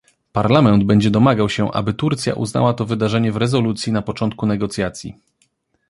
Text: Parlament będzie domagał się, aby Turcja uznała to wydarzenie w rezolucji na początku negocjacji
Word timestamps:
Parlament 0.31 0.83
będzie 0.83 1.11
domagał 1.11 1.49
się, 1.49 1.71
aby 1.71 1.93
Turcja 1.93 2.33
uznała 2.33 2.73
to 2.73 2.85
wydarzenie 2.85 3.31
w 3.31 3.37
rezolucji 3.37 3.91
na 3.93 4.01
początku 4.01 4.45
negocjacji 4.45 5.15